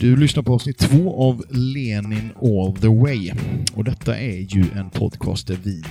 [0.00, 3.32] Du lyssnar på avsnitt två av Lenin All the Way.
[3.74, 5.82] Och detta är ju en podcast där vi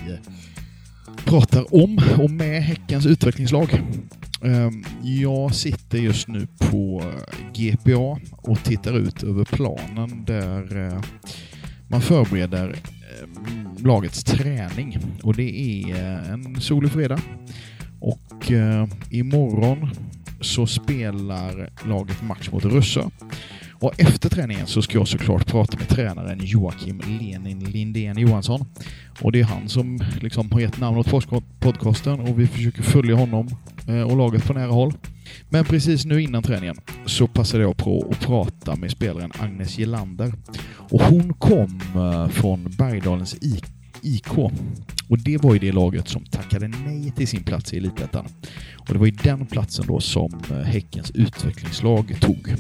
[1.26, 3.82] pratar om och med Häckens utvecklingslag.
[4.44, 7.04] Ehm, jag sitter just nu på
[7.54, 11.02] GPA och tittar ut över planen där eh,
[11.88, 12.76] man förbereder
[13.24, 14.98] ehm, lagets träning.
[15.24, 17.20] Och det är eh, en solig fredag.
[18.00, 19.90] Och eh, imorgon
[20.42, 23.12] så spelar laget match mot Rössa.
[23.80, 28.66] Och efter träningen så ska jag såklart prata med tränaren Joakim Lenin Lindén Johansson.
[29.22, 31.30] Och det är han som liksom har gett namn åt
[31.60, 33.48] podcasten och vi försöker följa honom
[33.88, 34.94] eh, och laget på nära håll.
[35.50, 36.76] Men precis nu innan träningen
[37.06, 40.34] så passade jag på att prata med spelaren Agnes Gelander.
[40.70, 43.36] Och hon kom eh, från Bergdalens
[44.02, 44.38] IK.
[45.10, 48.26] Och det var ju det laget som tackade nej till sin plats i Elitettan.
[48.78, 52.56] Och det var ju den platsen då som eh, Häckens utvecklingslag tog.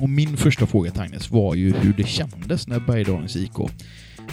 [0.00, 3.58] Och min första fråga till Agnes var ju hur det kändes när Bergdalens IK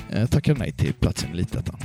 [0.09, 1.77] eh, tackade nej till platsen i Elitettan.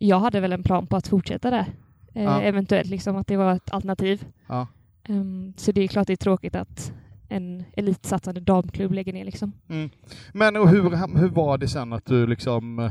[0.00, 1.66] Jag hade väl en plan på att fortsätta där.
[2.14, 2.42] Eh, Ja.
[2.42, 4.24] Eventuellt liksom att det var ett alternativ.
[4.48, 4.66] Ja.
[5.08, 6.92] Ehm, så det är klart det är tråkigt att
[7.28, 9.52] en elitsatsande damklubb lägger ner liksom.
[9.68, 9.90] Mm.
[10.32, 12.78] Men och hur, hur var det sen att du liksom...
[12.78, 12.90] eh,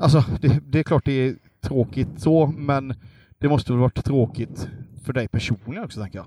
[0.00, 2.94] Alltså, det, det är klart det är tråkigt så, men
[3.38, 4.68] det måste väl varit tråkigt
[5.04, 6.26] för dig personligen också, tänker jag.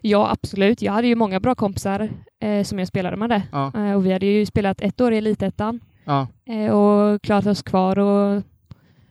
[0.00, 0.82] Ja, absolut.
[0.82, 2.08] Jag hade ju många bra kompisar
[2.40, 3.42] eh, som jag spelade med det.
[3.52, 3.72] Ja.
[3.76, 7.62] Eh, och vi hade ju spelat ett år i elitettan Ja, eh, och klarat oss
[7.62, 8.42] kvar och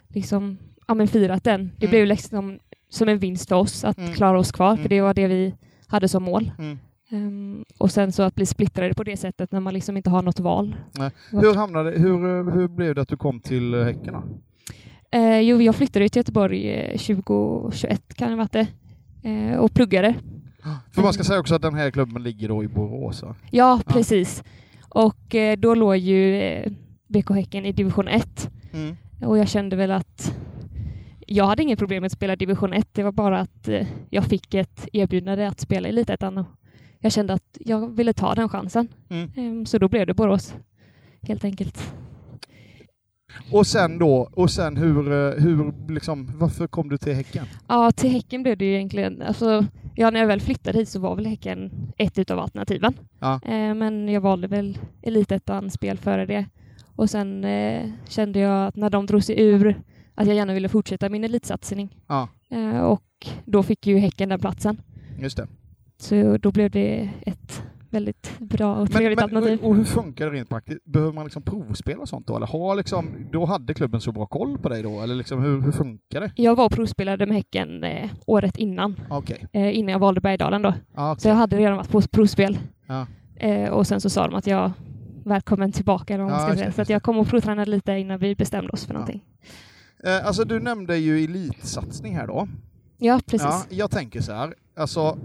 [0.07, 1.71] liksom ja, men firat den.
[1.77, 1.89] Det Mm.
[1.89, 2.59] blev ju liksom
[2.89, 4.13] som en vinst för oss att Mm.
[4.13, 4.81] klara oss kvar, Mm.
[4.81, 5.55] för det var det vi
[5.87, 6.51] hade som mål.
[7.11, 10.21] Ehm, och sen så att bli splittrade på det sättet när man liksom inte har
[10.21, 10.75] något val.
[10.97, 11.11] Nej.
[11.31, 14.15] Hur, hamnade, hur, hur blev det att du kom till Häcken?
[15.15, 18.67] Eh, jo, jag flyttade till Göteborg eh, 2021 kan det ha varit det.
[19.29, 20.15] Eh, och pluggade.
[20.91, 23.23] För man ska säga också att den här klubben ligger då i Borås.
[23.23, 23.79] Ja, Ja.
[23.85, 24.43] precis.
[24.89, 26.71] Och eh, då låg ju eh,
[27.07, 28.49] BK Häcken i division 1.
[28.73, 28.95] Mm.
[29.21, 30.35] Och jag kände väl att
[31.27, 32.87] jag hade inget problem med att spela division 1.
[32.91, 36.45] Det var bara att eh, jag fick ett erbjudande att spela i Elitettan.
[36.99, 38.87] Jag kände att jag ville ta den chansen.
[39.09, 39.31] Mm.
[39.35, 40.55] Ehm, så då blev det Borås.
[41.21, 41.93] Helt enkelt.
[43.51, 47.45] Och sen då, och sen hur, eh, hur liksom, varför kom du till Häcken?
[47.67, 49.21] Ja, till Häcken blev det ju egentligen...
[49.21, 49.65] Alltså,
[49.95, 52.93] ja, när jag väl flyttade hit så var väl Häcken ett utav alternativen.
[53.19, 53.33] Ja.
[53.45, 56.45] Eh, men jag valde väl Elitettan-spel före det.
[56.95, 59.81] Och sen eh, kände jag att när de drog sig ur
[60.15, 61.97] att jag gärna ville fortsätta min elitsatsning.
[62.07, 62.27] Ja.
[62.49, 64.81] Eh, och då fick ju Häcken den platsen.
[65.19, 65.47] Just det.
[65.97, 67.63] Så då blev det ett
[67.95, 69.59] väldigt bra och trevligt alternativ.
[69.59, 70.85] och, och hur funkar det rent praktiskt?
[70.85, 72.35] Behöver man liksom provspela och sånt då?
[72.35, 75.01] Eller har liksom, då hade klubben så bra koll på dig då?
[75.01, 76.31] Eller liksom, hur, hur funkar det?
[76.35, 79.47] Jag var och provspelade med Häcken eh, året innan, Okej.
[79.53, 80.73] eh, innan jag valde Bergdalen då.
[80.95, 81.21] Ja, okej.
[81.21, 82.57] Så jag hade redan varit på provspel.
[82.87, 83.07] Ja.
[83.35, 84.71] Eh, och sen så sa de att jag
[85.23, 86.13] välkommen tillbaka.
[86.13, 86.85] Eller vad man Ja, ska säga.
[86.85, 89.23] Så jag kom och provtränade lite innan vi bestämde oss för någonting.
[90.03, 92.47] Eh, alltså du nämnde ju elitsatsning här då.
[92.97, 93.47] Ja, precis.
[93.47, 95.17] Ja, jag tänker så här, alltså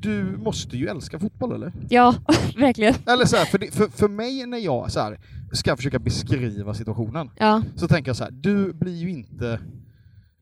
[0.00, 1.72] du måste ju älska fotboll eller?
[1.88, 2.14] Ja,
[2.56, 2.94] verkligen.
[3.06, 5.18] Eller så här, för, det, för, för mig när jag så här,
[5.52, 7.62] ska försöka beskriva situationen Ja.
[7.76, 9.60] så tänker jag så här, du blir ju inte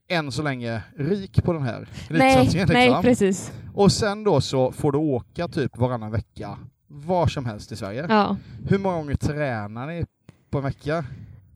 [0.09, 2.69] än så länge rik på den här Nej, elitsatsningen.
[2.73, 3.03] nej, liksom.
[3.03, 3.51] precis.
[3.73, 6.57] Och sen då så får du åka typ varannan vecka
[6.87, 8.05] var som helst i Sverige.
[8.09, 8.37] Ja.
[8.69, 10.05] Hur många gånger tränar ni
[10.49, 11.05] på en vecka?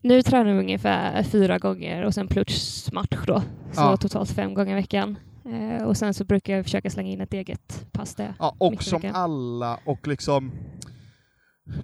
[0.01, 3.39] Nu tränar vi ungefär fyra gånger och sen plus match då.
[3.71, 3.97] Så Ja.
[3.97, 5.17] totalt fem gånger i veckan.
[5.45, 8.33] Eh, och sen så brukar jag försöka slänga in ett eget pass där.
[8.39, 10.51] Ja, och som alla, och liksom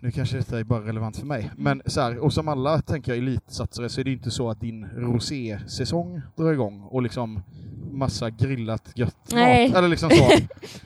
[0.02, 3.12] nu kanske detta är bara relevant för mig, men så här, och som alla tänker
[3.12, 7.44] jag elitsatsare så är det inte så att din rosé-säsong drar igång och liksom
[7.92, 9.68] massa grillat gött Nej.
[9.68, 10.30] mat, eller liksom så.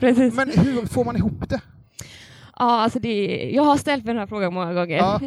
[0.36, 1.60] Men hur får man ihop det?
[2.62, 4.96] Ja, alltså det, jag har ställt mig den här frågan många gånger.
[4.96, 5.20] Ja.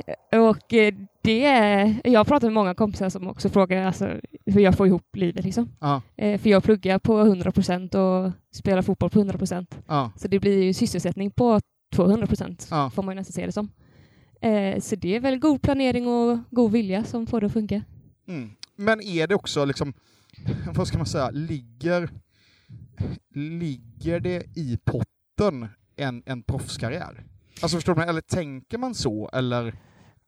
[0.52, 4.10] Och eh, det är, jag har pratat med många kompisar som också frågar alltså,
[4.46, 5.46] hur jag får ihop livet.
[5.46, 5.70] Liksom.
[5.80, 9.66] Ja, Eh, för jag pluggar på 100% och spelar fotboll på 100%.
[9.88, 11.60] ja, Så det blir ju sysselsättning på
[11.96, 12.90] 200% Ja.
[12.96, 13.70] får man ju nästan se det som.
[14.42, 17.82] Eh, så det är väl god planering och god vilja som får det att funka.
[18.28, 18.50] mm.
[18.78, 19.94] Men är det också liksom,
[20.76, 22.10] vad ska man säga, ligger,
[23.36, 25.68] ligger det i potten
[25.98, 27.24] en, en proffskarriär?
[27.62, 29.76] Alltså förstår du, eller tänker man så, eller?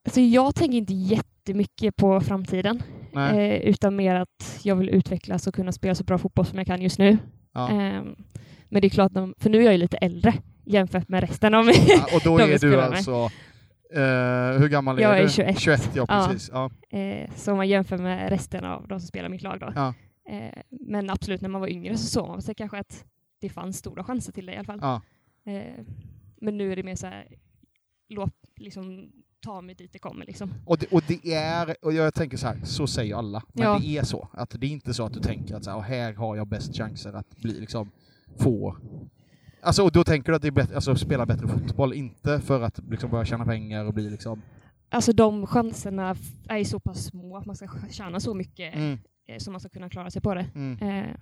[0.06, 2.84] Alltså jag tänker inte jättemycket på framtiden.
[3.16, 6.68] Eh, utan mer att jag vill utvecklas och kunna spela så bra fotboll som jag
[6.68, 7.18] kan just nu.
[7.54, 7.70] Ja.
[7.70, 8.16] Ehm,
[8.70, 10.34] men det är klart, för nu är jag ju lite äldre
[10.66, 13.30] jämfört med resten av Ja, och då är du alltså
[13.94, 15.30] Eh, hur gammal Jag är är du?
[15.30, 15.60] 21.
[15.60, 16.50] 21, ja precis.
[16.54, 16.70] Ja.
[17.00, 19.72] Eh, så om man jämför med resten av de som spelar mitt lag då.
[19.76, 19.94] Ja.
[20.30, 23.06] Eh, men absolut, när man var yngre så såg man sig kanske att
[23.42, 24.80] det fanns stora chanser till det i alla fall.
[25.48, 25.86] Eh,
[26.42, 27.28] men nu är det mer så här,
[28.10, 29.12] låt liksom
[29.42, 30.54] ta mig dit det kommer liksom.
[30.66, 33.80] Och, det, och det är, och jag tänker så här, så säger alla, men Ja.
[33.82, 34.28] det är så.
[34.34, 36.48] Att det är inte så att du tänker att så här, "Åh, här har jag
[36.48, 37.92] bäst chanser att bli liksom,
[38.38, 38.78] få...
[39.62, 42.62] Alltså, och då tänker du att det är bättre, alltså spela bättre fotboll, inte för
[42.62, 44.42] att liksom börja tjäna pengar och bli liksom...
[44.90, 46.16] Alltså de chanserna
[46.50, 49.70] är så pass små att man ska tjäna så mycket Mm, eh, som man ska
[49.70, 50.50] kunna klara sig på det.
[50.56, 50.78] mm.
[50.90, 51.16] Eh,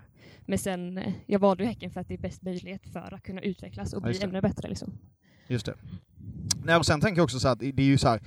[0.45, 3.23] men sen, eh, jag valde ju Häcken för att det är bäst möjlighet för att
[3.23, 4.69] kunna utvecklas och bli ännu bättre.
[4.69, 4.97] Liksom.
[5.47, 5.73] Just det.
[6.63, 8.19] Nej, och sen tänker jag också så att det är ju så här...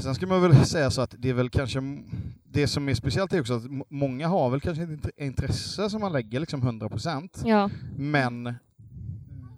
[0.00, 1.80] Sen ska man väl säga så att det är väl kanske...
[2.44, 6.00] Det som är speciellt är också att många har väl kanske ett int- intresse som
[6.00, 7.42] man lägger liksom 100%.
[7.44, 8.54] Ja, Men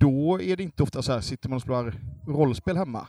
[0.01, 1.95] då är det inte ofta så här, sitter man och spelar
[2.27, 3.07] rollspel hemma,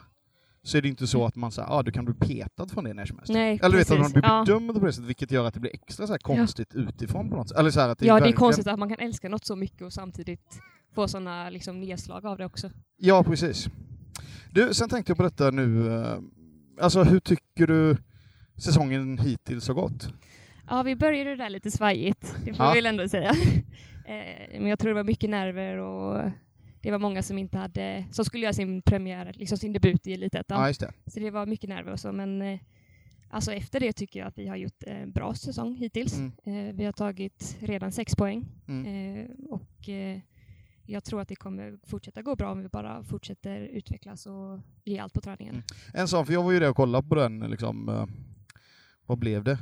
[0.64, 2.94] så är det inte så att man säger ah, du kan bli petad från det
[2.94, 3.34] när som helst.
[3.34, 4.14] nej, Eller vet att man precis.
[4.14, 4.44] blir ja.
[4.46, 7.50] bedömd på det sättet, vilket gör att det blir extra så konstigt utifrån på något
[7.50, 7.58] sätt.
[7.58, 9.82] Eller så att det ja, det är konstigt att man kan älska något så mycket
[9.82, 10.60] och samtidigt
[10.96, 12.70] få sådana liksom, nedslag av det också.
[12.98, 13.68] Ja, precis.
[14.52, 16.18] Du, sen tänkte jag på detta nu, eh,
[16.82, 17.98] alltså hur tycker du
[18.58, 20.10] säsongen hittills har gått?
[20.70, 22.72] Ja, vi började där lite svajigt, det får Ja.
[22.72, 23.34] vi väl ändå säga.
[24.06, 26.32] Eh, Men jag tror det var mycket nerver och
[26.82, 30.14] det var många som inte hade, som skulle göra sin premiär, liksom sin debut i
[30.14, 30.62] Elitettan.
[30.62, 30.94] Ja, just det.
[31.06, 32.60] Så det var mycket nerver och så, men eh,
[33.30, 36.18] alltså efter det tycker jag att vi har gjort en bra säsong hittills.
[36.18, 36.32] Mm.
[36.70, 38.86] Eh, Vi har tagit redan sex poäng Mm.
[39.18, 39.90] eh, och
[40.86, 45.00] jag tror att det kommer fortsätta gå bra om vi bara fortsätter utvecklas och ge
[45.00, 45.54] allt på träningen.
[45.56, 45.64] Mm.
[45.94, 48.08] En sån, för jag var ju där och kollade på den, liksom,
[49.06, 49.58] vad blev det?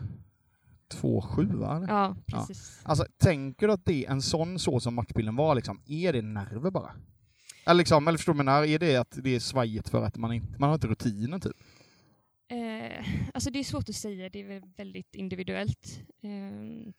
[0.93, 1.77] 2-7 va?
[1.77, 1.87] eller?
[1.87, 2.81] Ja, precis.
[2.83, 6.21] Alltså, tänker du att det är en sån så som matchbilden var, liksom, är det
[6.21, 6.91] nerver bara?
[7.65, 8.63] Eller, liksom, eller förstår du menar?
[8.63, 11.55] Är det att det är svajigt för att man inte man har inte rutinen typ?
[12.47, 16.01] Eh, alltså det är svårt att säga, det är väl väldigt individuellt.
[16.21, 16.91] Eh,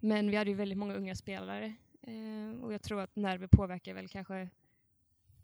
[0.00, 3.94] men vi hade ju väldigt många unga spelare eh, och jag tror att nerver påverkar
[3.94, 4.50] väl kanske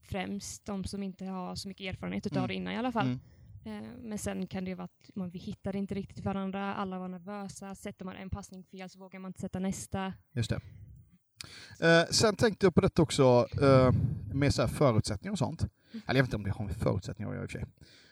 [0.02, 2.48] främst de som inte har så mycket erfarenhet utav Mm.
[2.48, 3.06] det innan i alla fall.
[3.06, 3.20] Mm.
[3.64, 7.08] Eh, men sen kan det vara att man, vi hittade inte riktigt varandra, alla var
[7.08, 7.74] nervösa.
[7.74, 10.14] Sätter man en passning fel så vågar man inte sätta nästa.
[10.32, 10.60] Just det.
[11.80, 13.92] Eh, sen tänkte jag på detta också eh,
[14.34, 15.62] med så här förutsättningar och sånt.
[15.92, 17.68] Eller jag vet inte om det har med förutsättningar att göra i och för sig.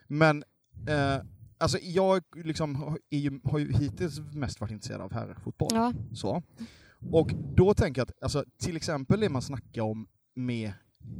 [0.06, 0.44] Men
[0.88, 1.22] eh,
[1.58, 5.68] alltså jag liksom ju, har ju hittills mest varit intresserad av herrfotboll.
[5.72, 6.42] Ja, Så.
[7.12, 10.72] Och då tänker jag att alltså, till exempel det man snackade om med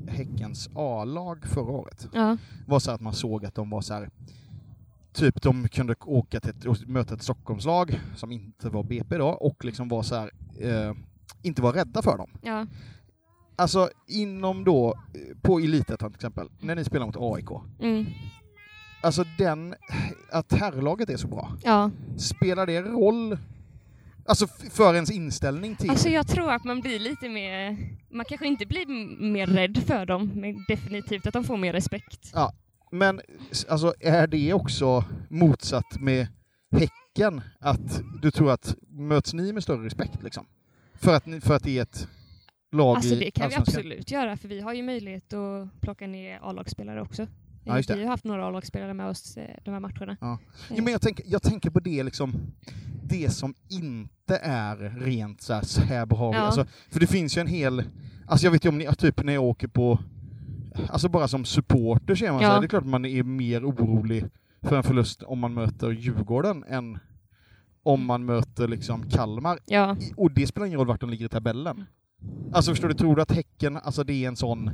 [0.09, 2.37] Häckens A-lag förra året ja,
[2.67, 4.11] var så att man såg att de var så här
[5.13, 9.65] Typ de kunde åka till ett, möta ett Stockholmslag som inte var BP då och
[9.65, 10.31] liksom var så här
[10.61, 10.95] eh,
[11.43, 12.31] inte var rädda för dem.
[12.43, 12.67] ja,
[13.57, 17.51] Alltså inom då, eh, på Elitettan till exempel, när ni spelar mot AIK.
[17.81, 18.07] mm,
[19.03, 19.75] Alltså den,
[20.33, 21.53] att herrlaget är så bra.
[21.65, 21.91] ja.
[22.17, 23.39] Spelar det roll?
[24.27, 25.91] Alltså för ens inställning till...
[25.91, 27.77] Alltså jag tror att man blir lite mer,
[28.11, 28.87] man kanske inte blir
[29.31, 32.33] mer rädd för dem, men definitivt att de får mer respekt.
[32.93, 33.21] Men
[33.51, 36.27] s- alltså, är det också motsatt med
[36.73, 37.41] Häcken?
[37.61, 40.47] Att du tror att möts ni med större respekt liksom?
[40.95, 42.09] För att, ni, för att det är ett
[42.73, 46.07] lag Alltså i det kan vi absolut göra, för vi har ju möjlighet att plocka
[46.07, 47.27] ner A-lagsspelare också.
[47.65, 47.97] Ja, just det.
[47.97, 50.17] Vi har haft några A-lagsspelare med oss eh, de här matcherna.
[50.21, 50.33] Ja.
[50.33, 52.35] Eh, Jo, men jag, tänker, jag tänker på det liksom,
[53.05, 56.35] det som inte är rent så här, så här bra.
[56.35, 56.41] Ja.
[56.41, 57.85] Alltså, för det finns ju en hel,
[58.27, 59.99] alltså jag vet ju om ni, typ när jag åker på,
[60.89, 62.49] alltså bara som supporter så är man Ja.
[62.49, 64.25] så här, det är klart man är mer orolig
[64.63, 66.99] för en förlust om man möter Djurgården än
[67.83, 69.59] om man möter liksom Kalmar.
[69.67, 71.85] Ja, Och det spelar ingen roll vart de ligger i tabellen.
[72.53, 74.71] Alltså förstår du, tror du att Häcken, alltså det är en sån,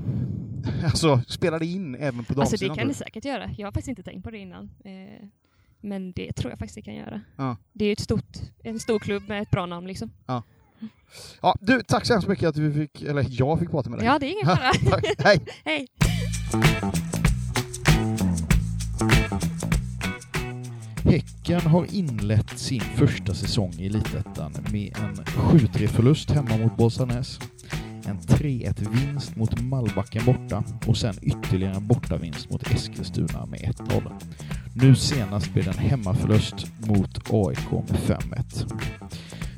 [0.84, 2.76] alltså spelar det in även på alltså det damsidan?
[2.76, 3.50] kan det säkert göra.
[3.58, 4.70] Jag har faktiskt inte tänkt på det innan.
[4.84, 5.28] Eh,
[5.80, 7.20] men det tror jag faktiskt det kan göra.
[7.36, 7.56] Ja.
[7.72, 10.10] Det är ju ett stort, en stor klubb med ett bra namn liksom.
[10.26, 10.42] du?
[11.42, 14.06] Ja, du, tack så hemskt mycket att vi fick, eller jag fick prata med dig.
[14.06, 14.72] Ja, det är ingen fara.
[15.18, 15.40] Hej!
[15.64, 15.86] Hej!
[21.04, 27.40] Häcken har inlett sin första säsong i Elitettan med en 7-3-förlust hemma mot Bollstanäs,
[28.06, 34.12] en 3-1-vinst mot Malbacken borta och sen ytterligare en bortavinst mot Eskilstuna med 1-0.
[34.74, 38.72] Nu senast blev det en hemmaförlust mot AIK med 5-1.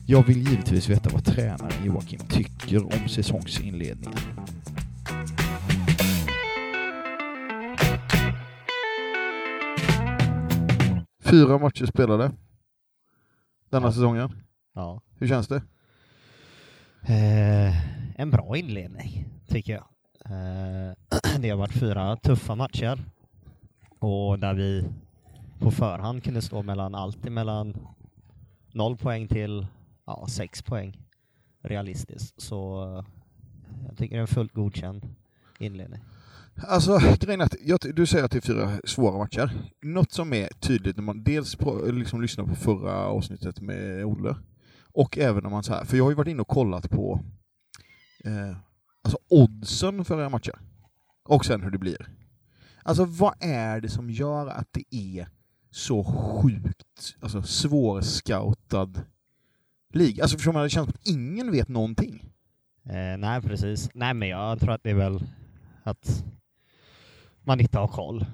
[0.06, 4.18] Jag vill givetvis veta vad tränaren Joakim tycker om säsongsinledningen.
[11.24, 12.32] Fyra matcher spelade
[13.70, 14.32] denna säsongen.
[14.74, 15.02] Ja.
[15.18, 15.62] Hur känns det?
[17.08, 17.76] Eh,
[18.20, 19.84] en bra inledning, tycker jag.
[20.24, 20.92] Eh,
[21.40, 23.04] det har varit fyra tuffa matcher.
[23.98, 24.84] Och där vi
[25.58, 27.76] på förhand kunde stå mellan allt mellan
[28.72, 29.66] noll poäng till
[30.06, 30.96] ja, sex poäng
[31.62, 32.40] realistiskt.
[32.40, 33.04] Så eh,
[33.88, 35.08] jag tycker det är en fullt godkänd
[35.58, 36.00] inledning.
[36.56, 39.50] Alltså, grejen är att jag, du säger att det är fyra svåra matcher.
[39.82, 44.36] Något som är tydligt när man dels på, liksom lyssnar på förra avsnittet med Olle,
[44.98, 47.20] och även om man så här, för jag har ju varit inne och kollat på
[48.24, 48.56] eh,
[49.02, 50.58] alltså oddsen för era matcher.
[51.24, 52.08] Och sen hur det blir.
[52.82, 55.28] Alltså vad är det som gör att det är
[55.70, 58.92] så sjukt alltså, svårscoutad
[59.92, 60.22] liga?
[60.22, 62.32] Alltså förstår man, det känns som att ingen vet någonting.
[62.84, 63.90] Eh, nej, precis.
[63.94, 65.24] Nej, men jag tror att det är väl
[65.82, 66.24] att
[67.42, 68.26] man inte har koll.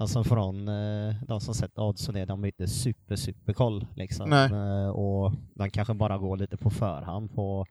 [0.00, 4.32] Alltså från eh, de som sett oddsen är de inte super, super koll liksom.
[4.32, 7.66] Eh, och de kanske bara går lite på förhand på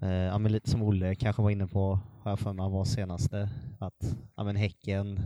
[0.00, 2.84] eh, ja, men lite som Olle kanske var inne på, har jag för mig var
[2.84, 5.20] senaste, att ja, men Häcken,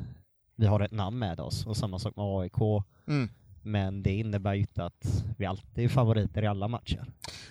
[0.56, 2.84] vi har ett namn med oss och samma sak med AIK.
[3.08, 3.28] Mm.
[3.62, 7.04] Men det innebär ju inte att vi alltid är favoriter i alla matcher.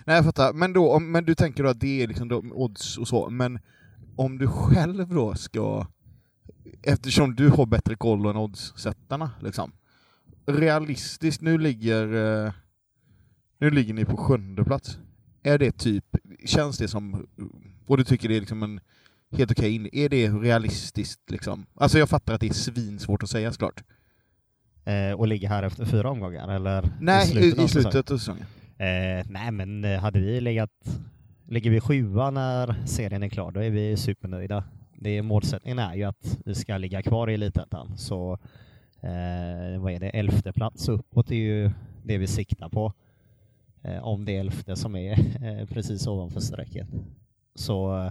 [0.04, 0.52] Nej, jag fattar.
[0.52, 3.58] Men, då, om, men du tänker då att det är liksom odds och så, men
[4.16, 5.86] om du själv då ska
[6.82, 9.72] eftersom du har bättre koll än oddssättarna, liksom.
[10.46, 12.14] Realistiskt, nu ligger,
[12.46, 12.52] eh,
[13.58, 14.98] nu ligger ni på sjunde plats.
[15.42, 16.04] Är det typ,
[16.44, 17.26] känns det som,
[17.86, 18.80] och du tycker det är liksom en
[19.30, 21.66] helt okej, okay, är det realistiskt liksom?
[21.74, 23.82] Alltså jag fattar att det är svinsvårt att säga såklart.
[24.84, 26.90] Eh, och ligga här efter fyra omgångar, eller?
[27.00, 28.46] Nej, i slutet, i, slutet av säsongen.
[28.78, 30.70] Eh, nej, men eh, hade vi legat,
[31.48, 34.64] ligger vi sjua när serien är klar, då är vi supernöjda
[35.00, 37.98] det målsättningen är ju att vi ska ligga kvar i Elitettan.
[37.98, 38.32] Så
[39.00, 41.70] eh, vad är det, elfte plats uppåt är ju
[42.02, 42.92] det vi siktar på.
[43.82, 46.88] Eh, om det är elfte som är eh, precis ovanför strecket.
[47.54, 48.10] Så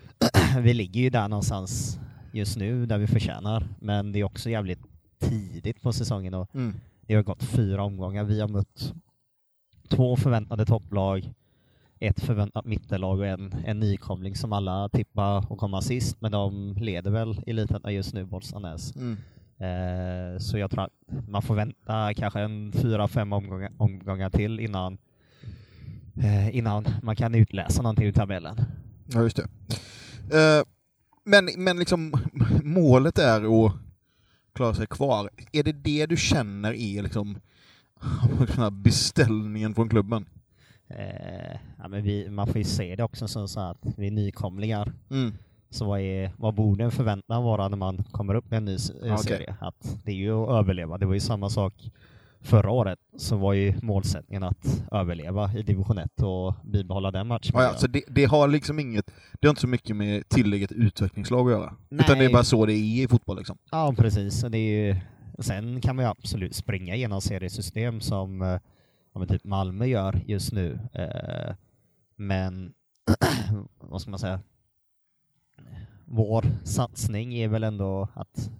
[0.60, 1.98] vi ligger ju där någonstans
[2.32, 4.80] just nu där vi förtjänar, men det är också jävligt
[5.18, 6.74] tidigt på säsongen och mm.
[7.06, 8.24] det har gått fyra omgångar.
[8.24, 8.94] Vi har mött
[9.88, 11.32] två förväntade topplag,
[12.02, 16.74] ett förväntat mittellag och en, en nykomling som alla tippar att komma sist, men de
[16.76, 18.96] leder väl Elitettan just nu, Bollstanäs.
[18.96, 19.16] Mm.
[19.58, 24.60] Eh, så jag tror att man får vänta kanske en fyra, fem omgångar, omgångar till
[24.60, 24.98] innan,
[26.16, 28.64] eh, innan man kan utläsa någonting ur tabellen.
[29.06, 29.46] Ja, just det.
[30.36, 30.64] Eh,
[31.24, 32.12] men, men liksom
[32.62, 33.72] målet är att
[34.52, 35.30] klara sig kvar.
[35.52, 37.38] Är det det du känner är liksom
[38.82, 40.26] beställningen från klubben?
[40.98, 44.10] Eh, ja, men vi, man får ju se det också som så att vi är
[44.10, 44.92] nykomlingar.
[45.10, 45.32] Mm.
[45.70, 48.74] Så vad, är, vad borde en förväntan vara när man kommer upp med en ny
[48.74, 49.16] okay.
[49.16, 49.54] serie?
[49.60, 50.98] Att det är ju att överleva.
[50.98, 51.90] Det var ju samma sak
[52.42, 57.52] förra året, så var ju målsättningen att överleva i division 1 och bibehålla den matchen.
[57.54, 59.06] Ja, alltså det, det, har liksom inget,
[59.40, 61.74] det har inte så mycket med tillägget utvecklingslag att göra.
[61.88, 62.04] Nej.
[62.04, 63.58] Utan det är bara så det är i fotboll liksom.
[63.70, 64.40] Ja, precis.
[64.40, 64.96] Det är ju,
[65.38, 68.58] sen kan man ju absolut springa genom seriesystem som eh,
[69.12, 70.78] ja, men typ Malmö gör just nu.
[70.92, 71.54] Eh,
[72.16, 72.74] men
[73.78, 74.40] vad ska man säga?
[76.04, 78.50] Vår satsning är väl ändå att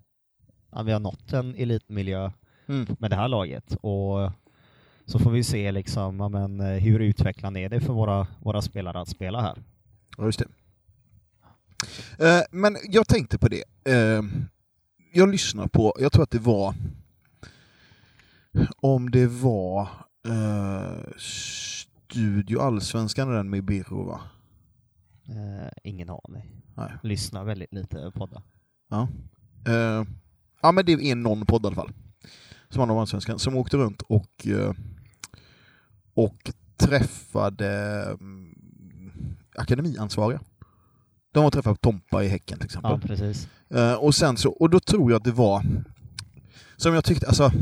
[0.70, 2.30] ja, vi har nått en elitmiljö
[2.66, 2.96] mm.
[2.98, 4.30] med det här laget och
[5.04, 8.62] så får vi se liksom, ja, men, eh, hur utvecklande är det för våra, våra
[8.62, 9.58] spelare att spela här.
[10.16, 10.46] Ja, just det.
[12.28, 13.64] Eh, men jag tänkte på det.
[13.84, 14.22] Eh,
[15.12, 16.74] jag lyssnar på, jag tror att det var
[18.76, 19.88] om det var
[20.28, 24.20] Uh, Studio Allsvenskan är den med Birro va?
[25.28, 26.62] Uh, ingen aning.
[26.74, 26.92] Nej.
[27.02, 28.42] Lyssnar väldigt lite poddar.
[28.90, 29.08] Ja.
[29.68, 30.06] Uh,
[30.62, 31.92] ja men det är någon podd i alla fall.
[32.68, 34.46] Som handlar om Allsvenskan, som åkte runt och,
[36.14, 38.54] och träffade um,
[39.56, 40.40] akademiansvariga.
[41.32, 42.90] De var träffat Tompa i Häcken till exempel.
[42.90, 43.48] Ja, precis.
[43.98, 45.64] och sen så, och då tror jag att det var,
[46.76, 47.52] som jag tyckte, alltså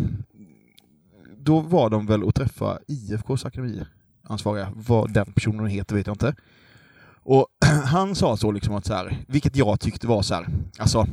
[1.42, 4.72] då var de väl att träffa IFKs akademiansvariga.
[4.74, 6.34] Vad den personen heter vet jag inte.
[7.22, 7.46] Och
[7.84, 10.46] han sa så liksom att så här, vilket jag tyckte var så här,
[10.78, 11.06] alltså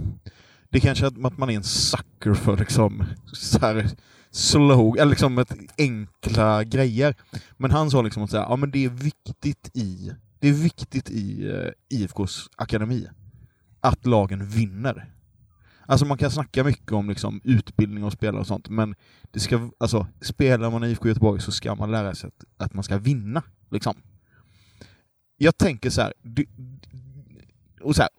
[0.69, 3.03] det kanske är att man är en sucker för liksom
[3.33, 3.89] så här
[4.31, 7.15] slow, eller liksom ett enkla grejer.
[7.57, 10.53] Men han sa liksom att så här, ja men det är viktigt i det är
[10.53, 13.07] viktigt i eh, uh, IFKs akademi
[13.81, 15.11] att lagen vinner.
[15.89, 18.95] Alltså man kan snacka mycket om liksom, utbildning och spelare och sånt, men
[19.31, 22.73] det ska, alltså, spelar man i IFK Göteborg så ska man lära sig att, att
[22.73, 23.43] man ska vinna.
[23.71, 23.95] Liksom.
[25.37, 26.45] Jag tänker så här, det,
[27.81, 28.09] och så här,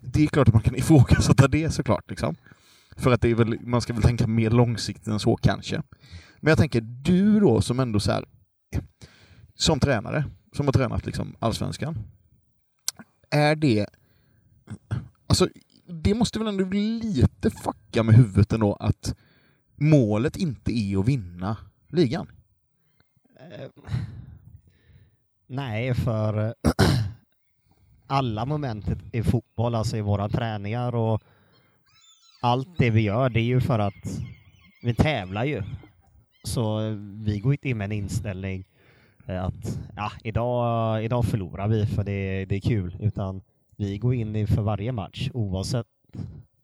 [0.00, 2.10] det är klart att man kan ifrågasätta det såklart.
[2.10, 2.36] Liksom.
[2.96, 5.82] För att det är väl, man ska väl tänka mer långsiktigt än så kanske.
[6.40, 8.24] Men jag tänker, du då som ändå så här,
[9.54, 11.98] som tränare, som har tränat liksom allsvenskan,
[13.30, 13.86] är det...
[15.26, 15.48] Alltså,
[15.86, 19.14] det måste väl ändå lite fucka med huvudet ändå att
[19.76, 21.56] målet inte är att vinna
[21.88, 22.28] ligan?
[23.40, 23.68] Eh,
[25.46, 26.54] nej, för
[28.06, 31.22] alla momentet i fotboll, alltså i våra träningar och
[32.40, 34.20] allt det vi gör, det är ju för att
[34.82, 35.62] vi tävlar ju.
[36.44, 36.80] Så
[37.24, 38.64] vi går inte in med en inställning
[39.26, 43.42] eh, att ja, idag, idag förlorar vi för det, det är kul, utan
[43.76, 45.86] vi går in i för varje match oavsett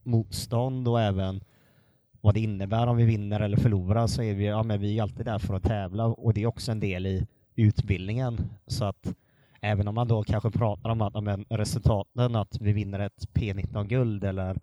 [0.02, 1.40] motstånd och även
[2.20, 5.02] vad det innebär om vi vinner eller förlorar så är vi, ja, men vi är
[5.02, 7.26] alltid där för att tävla och det är också en del i
[7.56, 8.38] utbildningen.
[8.66, 9.14] Så att
[9.60, 13.28] även om man då kanske pratar om att ja, men resultaten, att vi vinner ett
[13.34, 14.58] P19-guld eller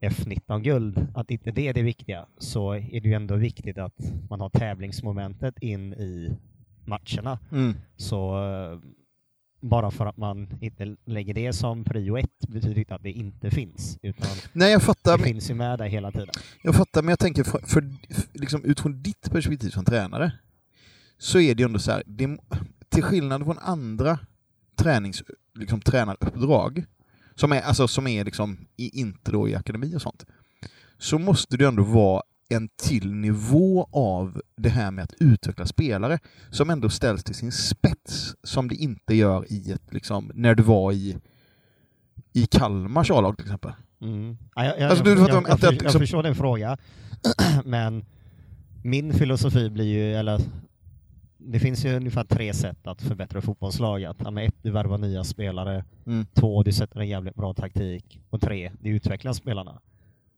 [0.00, 4.40] F19-guld, att inte det är det viktiga, så är det ju ändå viktigt att man
[4.40, 6.36] har tävlingsmomentet in i
[6.84, 7.38] matcherna.
[7.52, 7.74] Mm.
[7.96, 8.36] Så
[9.60, 13.50] bara för att man inte lägger det som prio ett betyder inte att det inte
[13.50, 15.18] finns, utan Nej, jag fattar.
[15.18, 16.34] det finns ju med där hela tiden.
[16.62, 17.84] Jag fattar, men jag tänker för, för,
[18.32, 20.32] liksom, utifrån ditt perspektiv som tränare
[21.18, 22.38] så är det ju ändå så här, det,
[22.88, 24.18] till skillnad från andra
[24.76, 25.22] tränings,
[25.54, 26.84] liksom, tränaruppdrag
[27.34, 30.26] som är, alltså, som är liksom, i, inte då i akademi och sånt,
[30.98, 36.18] så måste det ändå vara en till nivå av det här med att utveckla spelare
[36.50, 40.62] som ändå ställs till sin spets som det inte gör i ett, liksom, när du
[40.62, 41.16] var i,
[42.32, 43.72] i Kalmars A-lag till exempel.
[44.00, 44.36] Mm.
[44.54, 46.76] Ja, jag, jag, Alltså, du jag, jag, jag, det för, liksom- jag förstår din fråga,
[47.64, 48.04] men
[48.82, 50.40] min filosofi blir ju, eller
[51.38, 54.04] det finns ju ungefär tre sätt att förbättra fotbollslag.
[54.04, 55.84] Att, ja, ett, du värvar nya spelare.
[56.06, 56.26] Mm.
[56.34, 58.20] Två, du sätter en jävligt bra taktik.
[58.30, 59.80] Och tre, du utvecklar spelarna.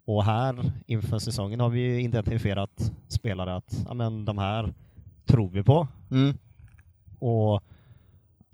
[0.04, 4.75] Och här inför säsongen har vi ju identifierat spelare att ja, men de här
[5.26, 5.88] tror vi på.
[6.11, 6.37] Mm.
[7.18, 7.62] Och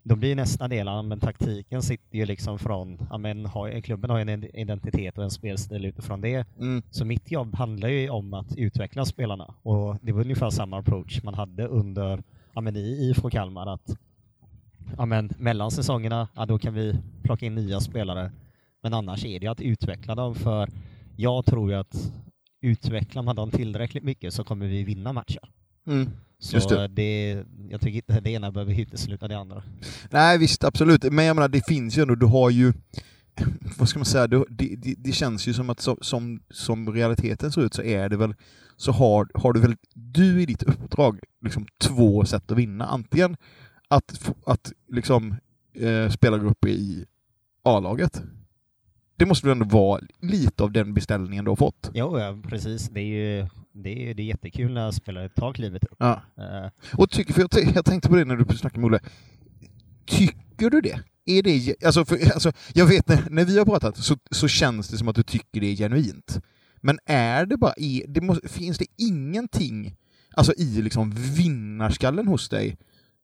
[0.03, 4.19] då blir nästa del, men taktiken sitter ju liksom från, ja, men har, klubben har
[4.21, 6.47] en identitet och en spelstil utifrån det.
[6.59, 6.83] Mm.
[6.91, 11.23] Så mitt jobb handlar ju om att utveckla spelarna och det var ungefär samma approach
[11.23, 12.23] man hade under,
[12.55, 13.97] ja, men i IFK Kalmar att
[14.97, 18.33] ja, men mellan säsongerna, ja, då kan vi plocka in nya spelare.
[18.83, 20.69] Men annars är det ju att utveckla dem för
[21.21, 22.13] jag tror ju att
[22.61, 25.51] utvecklar man dem tillräckligt mycket så kommer vi vinna matcher.
[25.87, 26.11] Mm.
[26.39, 26.89] Så Just det.
[26.89, 27.45] det.
[27.71, 29.63] jag tycker inte det ena behöver utesluta det andra.
[30.11, 31.13] Nej visst, absolut.
[31.13, 32.73] Men jag menar, det finns ju ändå, du har ju...
[33.79, 34.27] Vad ska man säga?
[34.27, 38.09] Det, det, det känns ju som att som, som, som realiteten ser ut så är
[38.09, 38.35] det väl
[38.77, 42.87] så har, har du väl du i ditt uppdrag liksom två sätt att vinna.
[42.87, 43.37] Antingen
[43.89, 45.35] att, att liksom
[45.75, 47.05] eh, spela upp i
[47.63, 48.23] A-laget.
[49.19, 51.91] Det måste väl ändå vara lite av den beställningen du har fått?
[51.95, 52.89] Jo, ja, precis.
[52.89, 55.97] Det är ju det är, det är jättekul när spelare tar klivet upp.
[55.99, 56.23] Ja.
[56.39, 59.01] Eh, Och tycker, för jag, jag tänkte på det när du snackade med Olle.
[60.07, 61.01] Tycker du det?
[61.27, 64.89] Är det alltså, för, alltså, jag vet när, när vi har pratat så, så känns
[64.89, 66.41] det som att du tycker det är genuint.
[66.81, 69.97] Men är det bara, är, det måste, finns det ingenting
[70.35, 72.77] alltså, i liksom vinnarskallen hos dig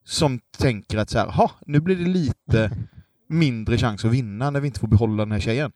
[0.04, 2.70] som tänker att så här, ha, nu blir det lite
[3.28, 5.72] mindre chans att vinna när vi inte får behålla den här tjejen?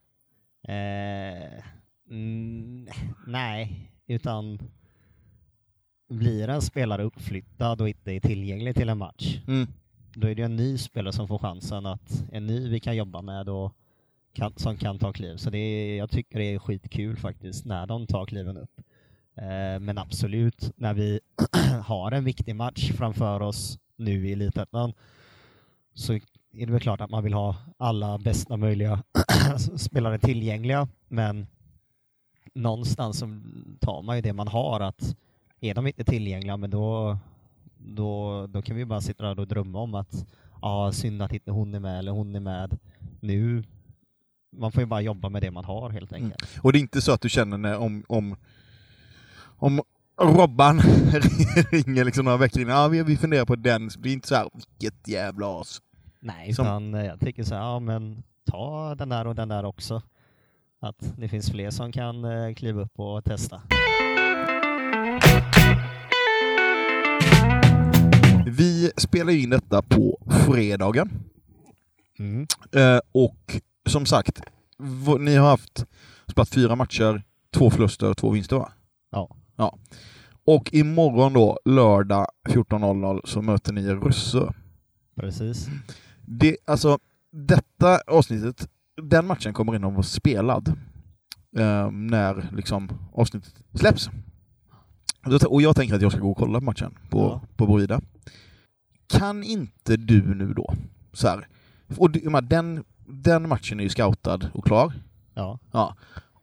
[0.63, 1.65] Eh,
[2.11, 2.89] mm,
[3.27, 4.59] nej, utan
[6.09, 9.67] blir en spelare uppflyttad och inte är tillgänglig till en match, Mm.
[10.15, 13.23] då är det en ny spelare som får chansen att en ny vi kan jobba
[13.23, 13.73] med och
[14.33, 15.37] kan, som kan ta kliv.
[15.37, 18.81] Så det är, jag tycker det är skitkul faktiskt när de tar kliven upp.
[19.35, 21.21] Eh, men absolut, när vi
[21.85, 24.93] har en viktig match framför oss nu i Elitettan
[25.95, 26.19] så
[26.53, 29.03] är det väl klart att man vill ha alla bästa möjliga
[29.77, 31.47] spelare tillgängliga, men
[32.55, 33.41] någonstans så
[33.81, 35.17] tar man ju det man har att
[35.61, 37.19] är de inte tillgängliga, men då,
[37.79, 40.27] då, då kan vi bara sitta där och drömma om att
[40.63, 42.79] ja, synd att inte hon är med eller hon är med.
[43.21, 43.65] Nu,
[44.57, 46.59] man får ju bara jobba med det man har helt enkelt.
[46.63, 48.37] Och det är inte så att du känner när, om, om,
[49.57, 49.83] om
[50.21, 50.81] Robban
[51.71, 54.29] ringer liksom några veckor innan, ja, vi, vi funderar på den, så det är inte
[54.29, 55.81] så här, vilket jävla as.
[56.21, 59.49] Nej, Som- utan eh, jag tycker så här, ja men ta den där och den
[59.49, 60.03] där också.
[60.81, 63.63] Att det finns fler som kan eh, kliva upp och testa.
[68.47, 71.11] Vi spelar in detta på fredagen.
[72.19, 72.47] Mm.
[72.73, 74.41] Eh, och som sagt,
[75.21, 75.85] ni har haft
[76.27, 77.23] spelat fyra matcher,
[77.55, 78.73] två förluster och två vinster va?
[79.11, 79.37] Ja.
[79.57, 79.79] ja.
[80.45, 84.53] Och imorgon då, lördag 14.00, så möter ni Russö.
[85.17, 85.69] Precis.
[86.31, 86.99] Det, alltså,
[87.33, 88.69] detta avsnittet,
[89.03, 90.69] den matchen kommer in att vara spelad
[91.57, 94.11] eh, när liksom avsnittet släpps.
[95.49, 97.41] Och jag tänker att jag ska gå och kolla på matchen på, Ja.
[97.57, 98.01] på Brida.
[99.07, 100.75] Kan inte du nu då,
[101.13, 101.49] så här,
[101.97, 102.11] och
[102.43, 104.93] den, den matchen är ju scoutad och klar.
[105.35, 105.59] Ja.
[105.73, 105.97] Ja.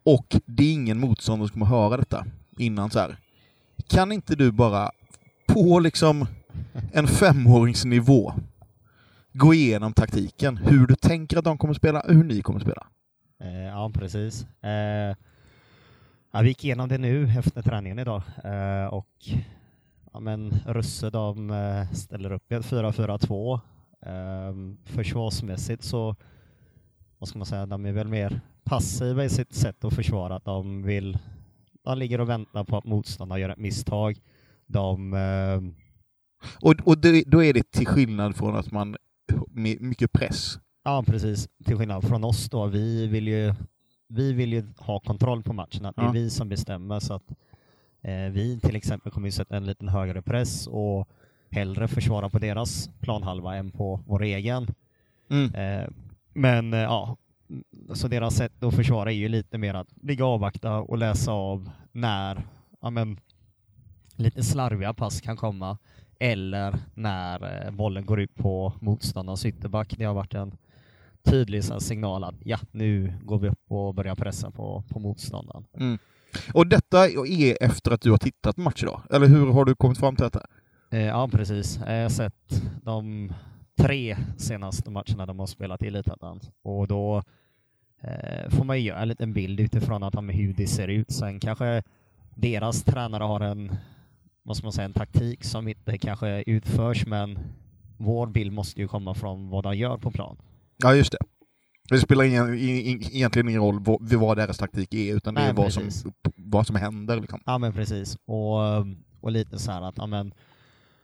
[0.03, 2.25] Och det är ingen motståndare som kommer höra detta
[2.57, 3.17] innan så här.
[3.87, 4.91] Kan inte du bara
[5.47, 6.25] på liksom
[6.93, 8.33] en femåringsnivå
[9.37, 12.87] gå igenom taktiken, hur du tänker att de kommer spela, hur ni kommer spela?
[13.39, 14.47] Eh, ja, precis.
[14.61, 15.15] Eh,
[16.31, 19.09] ja, vi gick igenom det nu efter träningen idag eh, och
[20.13, 23.59] ja, men Russe de eh, ställer upp i ett 4-4-2.
[24.05, 26.15] Eh, försvarsmässigt så,
[27.19, 30.35] vad ska man säga, de är väl mer passiva i sitt sätt att försvara.
[30.35, 31.17] Att de vill,
[31.83, 34.17] de ligger och väntar på att motståndaren gör ett misstag.
[34.67, 35.61] De, eh,
[36.61, 38.95] Och, och det, då är det till skillnad från att man
[39.79, 40.59] mycket press.
[40.83, 41.47] Ja, precis.
[41.65, 42.65] Till skillnad från oss då.
[42.65, 43.53] Vi vill ju,
[44.07, 45.85] vi vill ju ha kontroll på matchen.
[45.85, 46.11] Att det är Ja.
[46.11, 46.99] vi som bestämmer.
[46.99, 47.31] Så att
[48.01, 51.09] eh, vi till exempel kommer ju sätta en liten högre press och
[51.51, 54.67] hellre försvara på deras planhalva än på vår egen.
[55.29, 55.53] Mm.
[55.55, 55.89] Eh,
[56.33, 57.17] men eh, ja,
[57.93, 61.31] så deras sätt att försvara är ju lite mer att ligga och avvakta och läsa
[61.31, 62.43] av när
[62.81, 63.19] ja, men,
[64.15, 65.77] lite slarviga pass kan komma
[66.19, 69.95] eller när eh, bollen går ut på motståndarens ytterback.
[69.97, 70.57] Det har varit en
[71.23, 75.65] tydlig signal att ja, nu går vi upp och börjar pressa på, på motståndaren.
[75.77, 75.97] Mm.
[76.53, 79.01] Och detta är efter att du har tittat matcher då?
[79.15, 80.45] Eller hur har du kommit fram till detta?
[80.89, 81.79] Eh, ja, precis.
[81.85, 83.33] Jag har sett de
[83.77, 87.23] tre senaste matcherna de har spelat i Elitettan och då
[88.01, 91.11] eh, får man ju göra en liten bild utifrån att de, hur det ser ut.
[91.11, 91.83] Sen kanske
[92.35, 93.75] deras tränare har en,
[94.45, 97.39] vad ska man säga, en taktik som inte kanske utförs, men
[97.97, 100.37] vår bild måste ju komma från vad de gör på plan.
[100.77, 101.17] Ja, just det.
[101.89, 105.53] Det spelar ingen, egentligen ingen roll vad, vad deras taktik är, utan det Nej, är
[105.53, 105.89] vad som,
[106.35, 107.19] vad som händer.
[107.19, 107.41] Liksom.
[107.45, 108.17] Ja men precis.
[108.25, 108.59] Och,
[109.21, 110.33] och lite så här att, ja men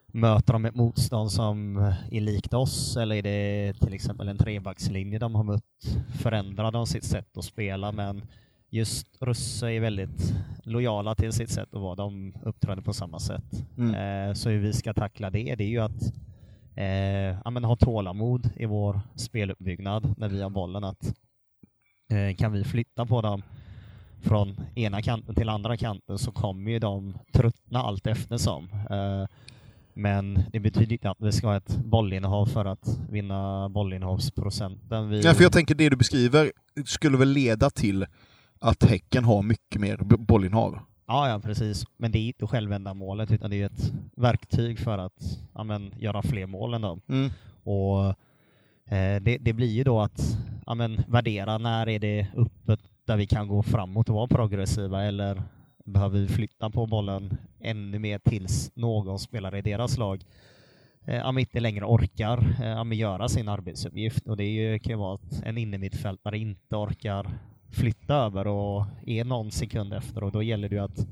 [0.08, 1.78] möter de ett motstånd som
[2.12, 6.88] är likt oss eller är det till exempel en trebackslinje de har mött förändrar de
[6.88, 8.22] sitt sätt att spela men
[8.72, 11.96] just Russe är väldigt lojala till sitt sätt att vara.
[11.96, 13.64] De uppträder på samma sätt.
[13.78, 13.96] Mm.
[14.30, 16.14] Eh, så hur vi ska tackla det, det är ju att
[16.76, 16.86] eh,
[17.46, 20.84] ja, ha tålamod i vår speluppbyggnad när vi har bollen.
[20.84, 21.14] Att,
[22.10, 23.44] eh, kan vi flytta på dem
[24.22, 28.70] från ena kanten till andra kanten så kommer ju de tröttna allt eftersom.
[28.90, 29.26] Eh,
[29.94, 35.10] men det betyder inte att vi ska ha ett bollinnehav för att vinna bollinnehavsprocenten.
[35.10, 36.52] Vi, Ja, för jag tänker det du beskriver
[36.86, 38.06] skulle väl leda till
[38.62, 40.80] att Häcken har mycket mer bollinnehav.
[41.08, 41.86] Ja, ja, precis.
[41.98, 46.22] Men det är inte självändamålet utan det är ett verktyg för att ja, men, göra
[46.22, 47.02] fler mål än dem.
[47.08, 47.30] Mm.
[47.64, 48.06] Och
[48.96, 53.18] eh, det, det blir ju då att ja, men, värdera när är det öppet där
[53.18, 55.44] vi kan gå framåt och vara progressiva eller
[55.86, 60.24] behöver vi flytta på bollen ännu mer tills någon spelare i deras lag
[61.06, 64.28] eh, inte längre orkar eh, göra sin arbetsuppgift.
[64.28, 67.28] Och det är ju, kan ju vara att en innermittfältare inte orkar
[67.72, 71.08] flytta över och är någon sekund efter och då gäller det ju att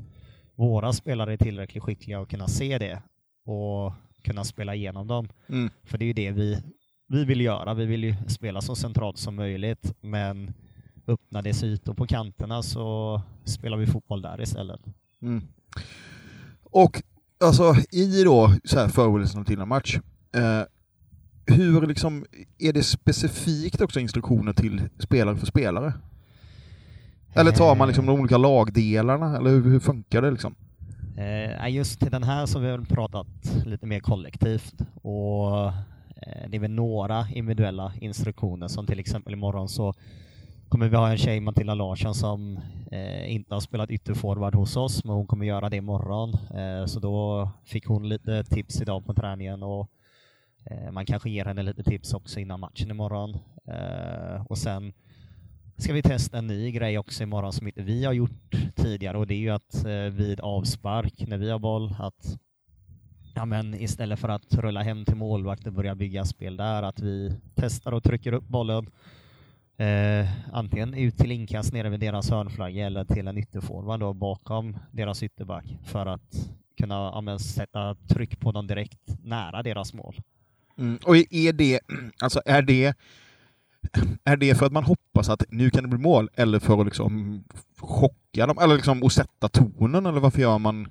[0.55, 3.01] våra spelare är tillräckligt skickliga att kunna se det
[3.45, 5.27] och kunna spela igenom dem.
[5.49, 5.69] Mm.
[5.83, 6.61] För det är ju det vi,
[7.07, 7.73] vi vill göra.
[7.73, 10.53] Vi vill ju spela så centralt som möjligt, men
[11.07, 14.81] öppnar det sig ytor på kanterna så spelar vi fotboll där istället.
[15.21, 15.47] Mm.
[16.63, 17.01] Och
[17.43, 19.99] alltså i då så här förberedelsen till en match,
[20.35, 20.63] eh,
[21.45, 22.25] hur liksom,
[22.57, 25.93] är det specifikt också instruktioner till spelare för spelare?
[27.33, 30.55] Eller tar man liksom de olika lagdelarna, eller hur, hur funkar det liksom?
[31.17, 33.27] Eh, just till den här så har vi väl pratat
[33.65, 39.69] lite mer kollektivt och eh, det är väl några individuella instruktioner som till exempel imorgon
[39.69, 39.93] så
[40.69, 42.59] kommer vi ha en tjej, Matilda Larsson, som
[42.91, 46.33] eh, inte har spelat ytterforward hos oss, men hon kommer göra det imorgon.
[46.33, 49.89] Eh, så då fick hon lite tips idag på träningen och
[50.65, 53.37] eh, man kanske ger henne lite tips också innan matchen imorgon.
[53.67, 54.93] Eh, och sen
[55.79, 59.27] ska vi testa en ny grej också imorgon som inte vi har gjort tidigare och
[59.27, 62.39] det är ju att eh, vid avspark, när vi har boll, att
[63.35, 66.99] ja, men istället för att rulla hem till målvakt och börja bygga spel där, att
[66.99, 68.89] vi testar och trycker upp bollen
[69.77, 74.77] eh, antingen ut till inkast nere vid deras hörnflagga eller till en ytterforward då bakom
[74.91, 80.15] deras ytterback för att kunna ja, men, sätta tryck på dem direkt nära deras mål.
[80.77, 80.99] Mm.
[81.05, 81.79] Och är det,
[82.21, 82.95] alltså är det,
[84.23, 86.85] är det för att man hoppas att nu kan det bli mål, eller för att
[86.85, 87.43] liksom
[87.77, 90.87] chocka dem, eller liksom att sätta tonen, eller varför gör man?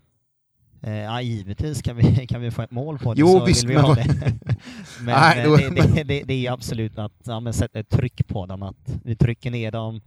[0.82, 3.64] Eh, ja, givetvis kan vi, kan vi få ett mål på det Jo, så visst,
[3.64, 4.06] vill vi men ha det.
[5.00, 8.26] men Nej, eh, då- det, det, det, det är absolut att ja, sätta ett tryck
[8.28, 10.00] på dem, att vi trycker ner dem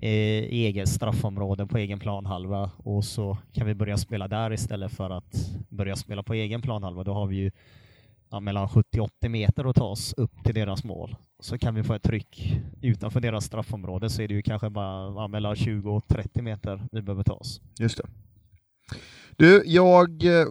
[0.00, 4.92] eh, i eget straffområde på egen planhalva och så kan vi börja spela där istället
[4.92, 7.04] för att börja spela på egen planhalva.
[7.04, 7.50] Då har vi ju
[8.30, 11.16] ja, mellan 70-80 meter och ta oss upp till deras mål.
[11.40, 15.22] Så kan vi få ett tryck utanför deras straffområde så är det ju kanske bara
[15.22, 17.60] ja, mellan 20 och 30 meter vi behöver ta oss.
[17.78, 18.04] Just det.
[19.36, 20.46] Du, jag eh,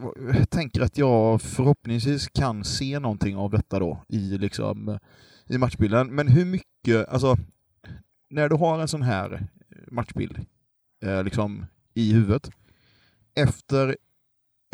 [0.50, 5.00] tänker att jag förhoppningsvis kan se någonting av detta då i, liksom,
[5.48, 6.16] i matchbilden.
[6.16, 7.38] Men hur mycket, alltså,
[8.30, 9.48] när du har en sån här
[9.88, 10.46] matchbild
[11.06, 12.50] eh, liksom, i huvudet,
[13.36, 13.98] efter,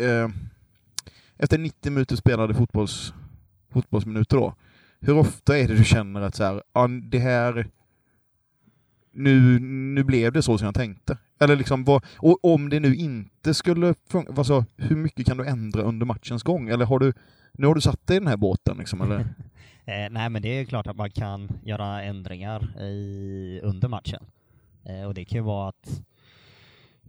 [0.02, 0.28] eh,
[1.38, 3.14] efter 90 minuter spelade fotbolls,
[3.72, 4.54] fotbollsminuter då,
[5.00, 7.66] hur ofta är det du känner att så här, ja, det här
[9.14, 11.18] nu, nu blev det så som jag tänkte?
[11.40, 15.46] Eller liksom, vad, och om det nu inte skulle funka, alltså, hur mycket kan du
[15.46, 16.68] ändra under matchens gång?
[16.68, 17.12] Eller har du,
[17.52, 19.18] nu har du satt dig i den här båten liksom, eller?
[19.84, 24.24] eh, nej, men det är klart att man kan göra ändringar i, under matchen.
[24.84, 26.02] Eh, och det kan ju vara att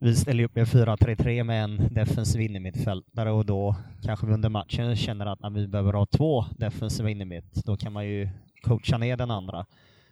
[0.05, 4.95] vi ställer upp med 4-3-3 med en defensiv innermittfältare och då kanske vi under matchen
[4.95, 8.29] känner att när vi behöver ha två defensiva innermitt, då kan man ju
[8.61, 9.65] coacha ner den andra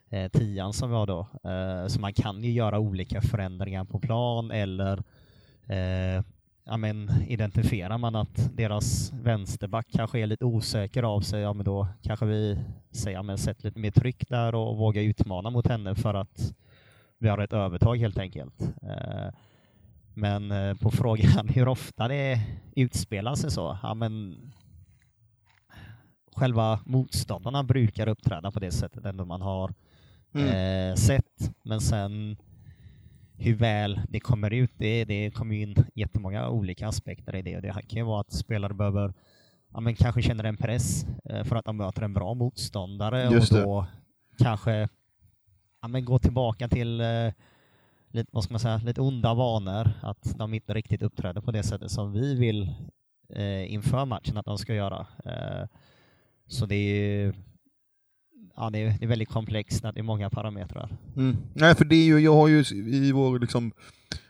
[0.09, 1.19] eh, tian som vi har då.
[1.49, 5.03] Eh, så man kan ju göra olika förändringar på plan eller
[5.67, 6.23] eh,
[6.65, 11.65] ja, men, identifierar man att deras vänsterback kanske är lite osäker av sig, ja men
[11.65, 12.59] då kanske vi
[12.91, 16.53] säger, ja, men sätt lite mer tryck där och våga utmana mot henne för att
[17.17, 18.61] vi har ett övertag helt enkelt.
[18.81, 19.33] Eh,
[20.13, 22.39] men eh, på frågan hur ofta det
[22.75, 24.37] utspelar sig så, ja men
[26.35, 29.73] själva motståndarna brukar uppträda på det sättet ändå man har
[30.33, 30.47] mm.
[30.47, 31.51] eh, sett.
[31.63, 32.37] Men sen
[33.37, 37.59] hur väl det kommer ut, det, det kommer in jättemånga olika aspekter i det.
[37.59, 39.13] Det kan ju vara att spelare behöver
[39.73, 43.51] ja, men kanske känner en press eh, för att de möter en bra motståndare Just
[43.51, 44.43] och då det.
[44.43, 44.89] kanske
[45.81, 47.31] ja, men gå tillbaka till eh,
[48.13, 51.63] lite, vad ska man säga, lite onda vanor, att de inte riktigt uppträder på det
[51.63, 52.75] sättet som vi vill
[53.29, 55.07] eh, inför matchen att de ska göra.
[55.25, 55.67] Eh,
[56.47, 57.33] så det är
[58.55, 60.97] ja, det är, det är väldigt komplext, det är många parametrar.
[61.15, 61.37] Mm.
[61.53, 63.71] Nej, för det är ju, jag har ju i vår liksom,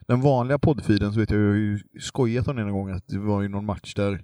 [0.07, 3.07] den vanliga poddfiden så vet jag, jag har ju skojat om det någon gång att
[3.07, 4.23] det var ju någon match där,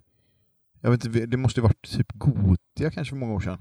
[0.82, 3.58] jag vet inte, det måste ju varit typ Gotia kanske för många år sedan.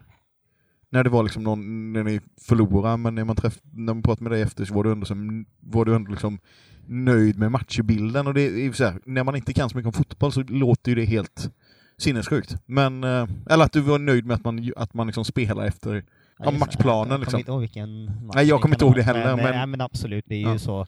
[0.90, 4.22] När det var liksom någon, när ni förlorade, men när man, träff, när man pratade
[4.22, 6.38] med dig efter så var du ändå, som, var du ändå liksom
[6.86, 8.26] nöjd med matchbilden.
[8.26, 10.90] Och det är så här, när man inte kan så mycket om fotboll så låter
[10.90, 11.50] ju det helt
[11.96, 12.56] sinnessjukt.
[12.66, 16.04] Men, eh, eller att du var nöjd med att man, att man liksom spelar efter
[16.38, 17.10] ja, matchplanen.
[17.10, 17.38] Jag, liksom.
[17.38, 19.24] inte ihåg vilken match Nej, jag kommer inte ihåg det heller.
[19.24, 19.54] Men, men...
[19.54, 20.52] Nej, men absolut, det är ja.
[20.52, 20.86] ju så.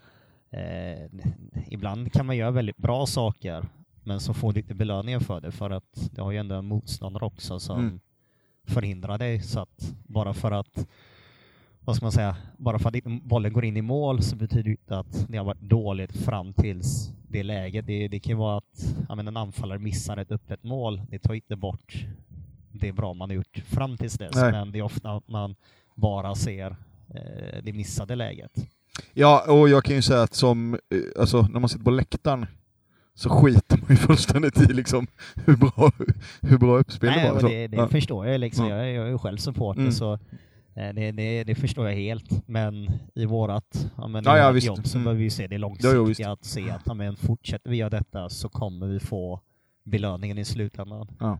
[0.52, 1.20] Eh,
[1.68, 3.64] ibland kan man göra väldigt bra saker,
[4.04, 6.66] men så får du inte belöningen för det, för att det har ju ändå en
[6.66, 8.00] motståndare också som mm.
[8.70, 9.42] Förhindrar dig.
[9.42, 10.86] Så att bara för att
[11.84, 14.70] vad ska man säga, bara för att bollen går in i mål så betyder det
[14.70, 17.86] inte att det har varit dåligt fram tills det läget.
[17.86, 21.02] Det, det kan vara att ja, men en anfallare missar ett öppet mål.
[21.08, 22.06] Det tar inte bort
[22.72, 24.52] det bra man har gjort fram tills dess, Nej.
[24.52, 25.54] men det är ofta att man
[25.94, 26.76] bara ser
[27.14, 28.52] eh, det missade läget.
[29.12, 32.46] Ja, och jag kan ju säga att som, eh, alltså, när man sitter på läktaren
[33.14, 35.06] så skiter man ju fullständigt i liksom
[35.46, 35.92] hur bra,
[36.40, 37.50] hur bra uppspel Nej, det var.
[37.50, 37.88] Det, det ja.
[37.88, 38.68] förstår jag liksom.
[38.68, 38.76] Ja.
[38.76, 39.92] Jag, jag är ju själv supporter mm.
[39.92, 40.18] så eh,
[40.94, 44.98] det, det, det, förstår jag helt, men i vårat, ja, men ja, ja, jobb så
[44.98, 45.04] mm.
[45.04, 48.28] behöver vi se det långsiktiga, ja, att se att ja, men fortsätter vi göra detta
[48.28, 49.40] så kommer vi få
[49.84, 51.08] belöningen i slutändan.
[51.20, 51.38] Ja.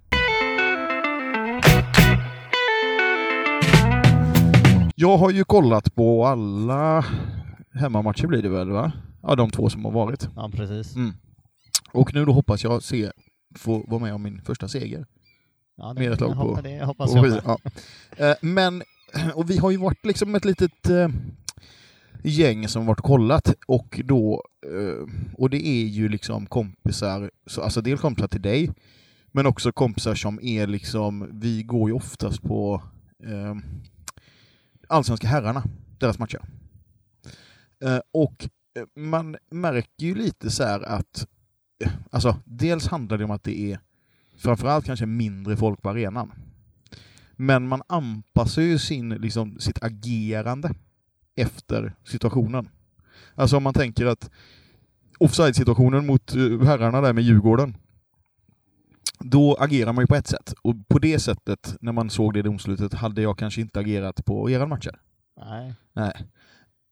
[4.95, 7.05] Jag har ju kollat på alla
[7.75, 8.93] hemmamatcher blir det väl va?
[9.23, 10.29] Ja, de två som har varit.
[10.37, 10.97] Ja, precis.
[10.97, 11.13] Mm.
[11.93, 13.13] Och nu då hoppas jag se,
[13.55, 15.07] få vara med om min första seger.
[15.77, 17.43] Ja, det, jag, hoppas, det hoppas jag med.
[17.45, 17.59] Ja.
[18.17, 18.83] Eh, men,
[19.35, 21.09] och vi har ju varit liksom ett litet äh,
[22.23, 27.63] gäng som varit och kollat och då, äh, och det är ju liksom kompisar, så,
[27.63, 28.71] alltså dels kompisar till dig,
[29.33, 32.83] men också kompisar som är liksom, vi går ju oftast på
[34.89, 35.65] allsvenska herrarna,
[35.99, 36.41] deras matcher.
[37.85, 38.49] Eh, och
[38.79, 41.29] eh, man märker ju lite så att, eh,
[42.11, 43.81] alltså dels handlar det om att det är
[44.37, 46.33] framförallt kanske mindre folk på arenan.
[47.37, 50.75] Men man anpassar ju sin, liksom, sitt agerande
[51.37, 52.69] efter situationen.
[53.35, 54.31] Alltså om man tänker att
[55.19, 57.77] offside-situationen mot herrarna där med Djurgården,
[59.19, 60.55] då agerar man ju på ett sätt.
[60.63, 64.51] Och på det sättet, när man såg det domslutet, hade jag kanske inte agerat på
[64.51, 65.01] era matcher.
[65.37, 65.75] Nej.
[65.93, 66.13] Nej.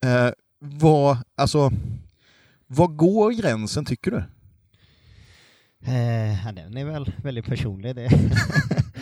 [0.05, 1.71] Eh, vad, alltså,
[2.67, 4.23] vad går gränsen, tycker du?
[5.83, 8.09] Eh, den är väl väldigt personlig, det.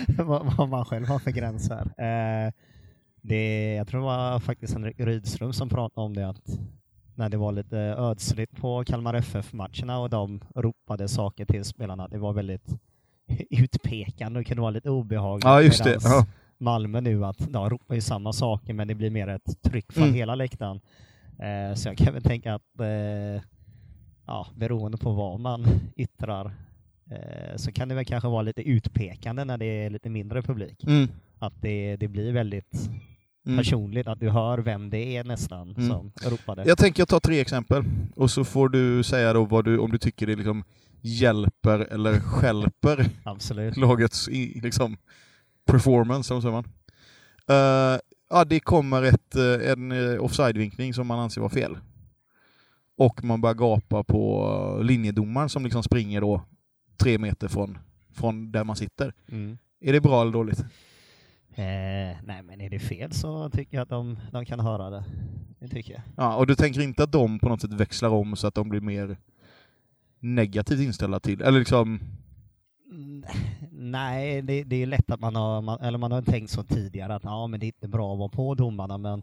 [0.25, 1.81] vad, vad man själv har för gränser.
[1.99, 2.53] Eh,
[3.21, 6.59] det, jag tror det var faktiskt Henrik Rydström som pratade om det, att
[7.15, 12.19] när det var lite ödsligt på Kalmar FF-matcherna och de ropade saker till spelarna, det
[12.19, 12.75] var väldigt
[13.51, 15.45] utpekande och kunde vara lite obehagligt.
[15.45, 15.99] Ja, just det.
[16.03, 16.27] Ja.
[16.59, 20.05] Malmö nu att de ropar ju samma saker men det blir mer ett tryck från
[20.05, 20.15] Mm.
[20.15, 20.81] hela läktaren.
[21.39, 23.43] Eh, så jag kan väl tänka att eh,
[24.27, 26.53] ja, beroende på vad man yttrar
[27.57, 30.85] så kan det väl kanske vara lite utpekande när det är lite mindre publik.
[30.85, 31.09] Mm.
[31.38, 32.90] Att det, det blir väldigt
[33.47, 33.59] Mm.
[33.59, 35.88] personligt, att du hör vem det är nästan Mm.
[35.88, 36.64] som ropade.
[36.66, 37.85] Jag tänker jag tar tre exempel,
[38.16, 40.64] och så får du säga då vad du, om du tycker det liksom
[41.01, 43.77] hjälper eller skälper Absolut.
[43.77, 44.97] lagets i, liksom,
[45.66, 46.64] performance, eller säger man?
[47.49, 51.79] Eh, ja, det kommer ett, eh, en eh, offside-vinkning som man anser var fel.
[52.99, 54.47] Och man börjar gapa på
[54.79, 56.42] eh, linjedomaren som liksom springer då
[56.97, 57.79] tre meter från,
[58.13, 59.13] från där man sitter.
[59.29, 59.59] Mm.
[59.81, 60.61] Är det bra eller dåligt?
[61.59, 65.05] Eh, nej men är det fel så tycker jag att de, de kan höra det.
[65.59, 66.03] Det tycker jag.
[66.17, 68.69] Ja, och du tänker inte att de på något sätt växlar om så att de
[68.69, 69.17] blir mer
[70.21, 72.01] negativt inställda till, eller liksom...
[73.71, 77.15] Nej, det, det är lätt att man har, man, eller man har tänkt så tidigare
[77.15, 79.23] att ja, men det är inte bra att vara på domarna, men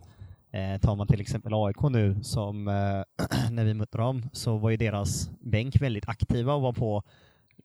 [0.51, 3.03] eh, tar man till exempel AIK nu, som eh,
[3.51, 7.03] när vi mötte dem, så var ju deras bänk väldigt aktiva och var på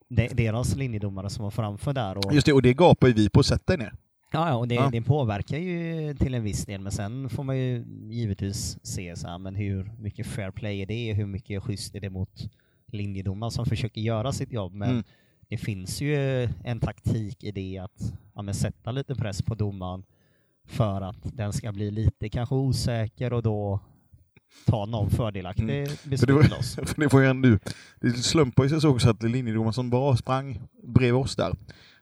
[0.09, 2.17] deras linjedomare som var framför där.
[2.17, 3.93] Och, Just det, och det gapar ju vi på, sätt dig ner.
[4.31, 4.89] ja, och det, Ja.
[4.91, 9.27] det påverkar ju till en viss del, men sen får man ju givetvis se så
[9.27, 12.49] här, men hur mycket fair play är det, hur mycket schysst är det mot
[12.91, 15.03] linjedomaren som försöker göra sitt jobb, men Mm.
[15.49, 20.03] det finns ju en taktik i det att ja, sätta lite press på domaren
[20.67, 23.79] för att den ska bli lite kanske osäker och då
[24.65, 25.89] ta någon fördelaktig Mm.
[26.03, 26.77] Beslut loss.
[26.77, 27.57] var, för det var ju ändå,
[28.01, 31.55] det slumpar ju sig så också att linjedomaren som bara sprang bredvid oss där,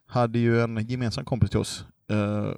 [0.08, 2.52] hade ju en gemensam kompis till oss, eh,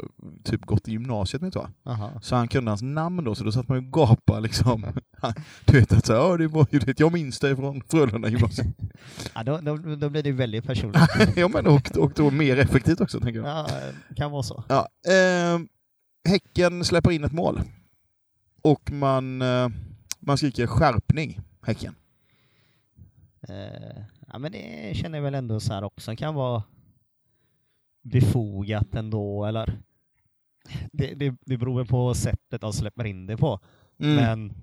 [0.44, 1.94] typ gått i gymnasiet med tror jag.
[1.94, 2.12] Aha.
[2.22, 4.86] Så han kunde hans namn då, så då satt man ju och gapade liksom.
[5.66, 8.68] Du vet att så, ja, det var ju det, jag minns dig från Frölunda gymnasiet.
[9.36, 11.02] Ja, då, då, då blir det väldigt personligt.
[11.36, 13.48] ja men och, och då mer effektivt också tänker jag.
[13.50, 13.68] ja,
[14.16, 14.64] kan vara så.
[14.68, 15.60] Ja, eh,
[16.30, 17.62] häcken släpper in ett mål.
[18.62, 19.68] Och man, eh,
[20.20, 21.96] man skriker skärpning, Häcken.
[23.50, 26.64] Eh, ja, men det känner jag väl ändå så här också kan vara
[28.02, 29.78] befogat ändå, eller
[30.92, 33.60] det, det, det beror väl på sättet de släpper in det på.
[34.00, 34.16] Mm.
[34.16, 34.54] Men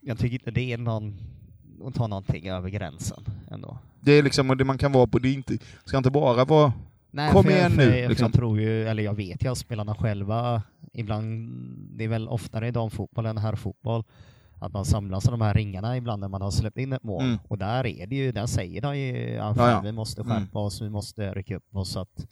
[0.00, 1.18] jag tycker inte det är någon
[1.84, 3.78] att ta någonting över gränsen ändå.
[4.00, 6.72] Det är liksom det man kan vara på, det är inte, ska inte bara vara...
[7.10, 8.24] Nej, Kom jag- igen för nu, Jag, liksom.
[8.24, 10.62] jag tror ju, eller jag vet ju att spelarna själva,
[10.94, 11.50] ibland,
[11.98, 14.04] det är väl oftare i damfotboll än herrfotboll,
[14.60, 17.22] att man samlas i de här ringarna ibland när man har släppt in ett mål.
[17.24, 17.38] Mm.
[17.48, 19.80] Och där är det ju, där säger de ju, ja, Ja, ja.
[19.80, 20.36] vi måste Mm.
[20.36, 21.88] skärpa oss, vi måste rycka upp oss.
[21.88, 22.26] Så att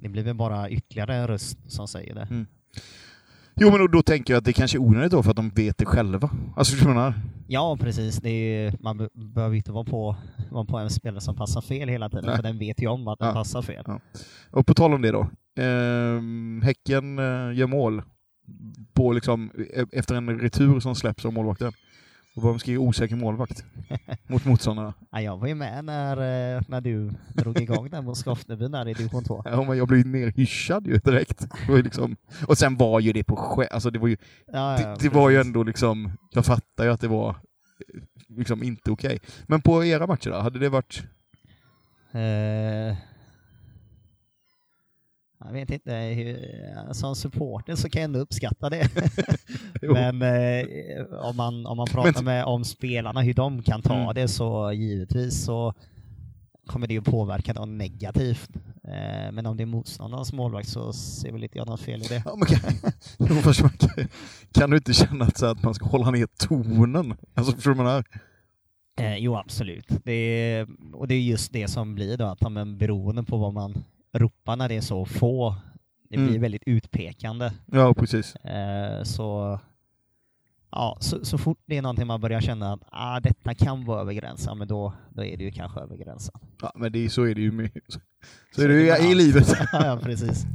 [0.00, 2.22] det blir väl bara ytterligare en röst som säger det.
[2.30, 2.46] Mm.
[3.56, 5.78] Jo men då, tänker jag att det kanske är onödigt då för att de vet
[5.78, 6.30] det själva.
[6.56, 7.12] Alltså förstår du vad?
[7.48, 8.24] Ja, precis.
[8.24, 10.16] Är, man be- behöver inte vara på,
[10.50, 12.36] vara på en spelare som passar fel hela tiden, Nej.
[12.36, 13.34] för den vet ju om att den Ja.
[13.34, 13.84] passar fel.
[13.86, 14.00] Ja.
[14.50, 15.26] Och på tal om det då.
[15.60, 18.02] Ehm, häcken eh, gör mål
[18.92, 21.72] på liksom, e- efter en retur som släpps av målvakten.
[22.36, 23.64] Och de skriver osäker målvakt
[24.28, 24.94] mot motståndarna.
[25.10, 26.16] Ja, jag var ju med när,
[26.56, 29.42] eh, när du drog igång den mot Skofteby där i division 2.
[29.44, 31.46] Ja, men jag blev mer hyschad ju direkt.
[31.66, 34.76] Det ju liksom, och sen var ju det på skä- alltså det var ju, Ja,
[34.76, 37.36] det, ja, det var ju ändå liksom, jag fattar ju att det var eh,
[38.36, 39.18] liksom inte okej.
[39.46, 41.02] Men på era matcher då, hade det varit...
[42.12, 42.96] Eh,
[45.44, 48.88] jag vet inte, hur, som supporter så kan jag ändå uppskatta det.
[49.82, 54.14] Men eh, om, man, om man pratar med om spelarna, hur de kan ta Mm.
[54.14, 55.74] det, så givetvis så
[56.66, 58.50] kommer det ju påverka dem negativt.
[58.84, 62.06] Eh, men om det är motståndarens målvakt så ser väl inte jag något fel i
[62.06, 62.22] det.
[62.24, 62.46] Ja, men
[64.52, 67.14] kan, du inte känna att, så att man ska hålla ner tonen?
[67.34, 68.04] Alltså förstår du vad jag?
[69.00, 69.86] Eh, jo, absolut.
[70.04, 73.52] Det är, och det är just det som blir då, att men beroende på vad
[73.54, 75.56] man ropar när det är så få,
[76.10, 76.40] det blir Mm.
[76.40, 77.52] väldigt utpekande.
[77.66, 78.36] Ja, precis.
[78.36, 79.58] Eh, så,
[80.70, 84.00] ja, så, så fort det är någonting man börjar känna att ah, detta kan vara
[84.00, 86.34] över gränsen, men då, då är det ju kanske över gränsen.
[86.62, 88.00] Ja, men det, så är det ju med, så, så
[88.54, 89.52] Så är det ju det med i livet.
[89.72, 90.46] ja, precis.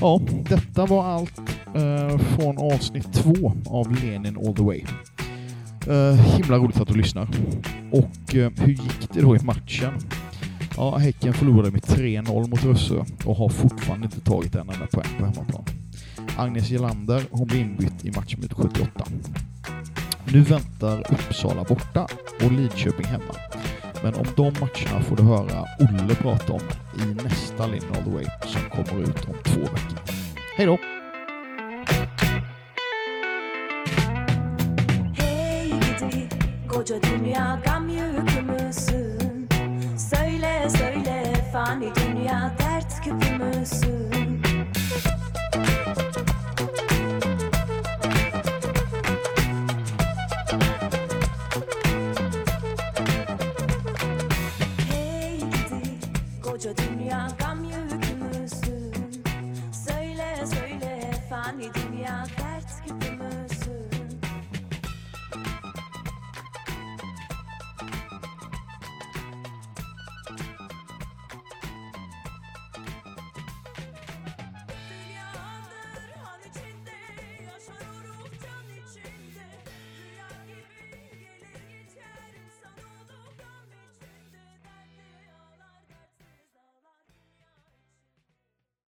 [0.00, 1.40] Ja, detta var allt
[1.74, 4.84] eh, från avsnitt två av Lenin All the Way.
[5.88, 7.28] Eh, himla roligt att du lyssnar.
[7.92, 9.92] Och eh, hur gick det då i matchen?
[10.76, 15.08] Ja, Häcken förlorade med 3-0 mot Rössö och har fortfarande inte tagit en enda poäng
[15.18, 15.64] på hemmaplan.
[16.36, 19.04] Agnes Gelander hon blir inbytt i matchminut 78.
[20.32, 22.06] Nu väntar Uppsala borta
[22.44, 23.34] och Lidköping hemma.
[24.02, 26.60] Men om de matcherna får du höra Olle prata om
[26.96, 29.98] i nästa Lenin All the Way som kommer ut om två veckor.
[30.56, 30.99] Hej då!
[36.90, 39.48] Koca dünya gam yükü müsün?
[39.98, 44.09] Söyle söyle fani dünya dert küpü müsün?